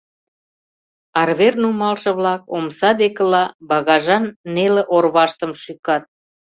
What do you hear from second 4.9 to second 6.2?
орваштым шӱкат.